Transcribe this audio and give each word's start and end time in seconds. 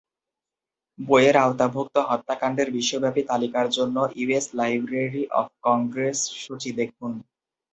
বইয়ের 0.99 1.35
আওতাভুক্ত 1.37 1.95
হত্যাকাণ্ডের 2.09 2.69
বিশ্বব্যাপী 2.71 3.21
তালিকার 3.29 3.67
জন্য 3.69 3.97
ইউএস 4.15 4.45
লাইব্রেরি 4.53 5.23
অফ 5.39 5.47
কংগ্রেস 5.63 6.19
সূচী 6.41 6.71
দেখুন। 6.79 7.11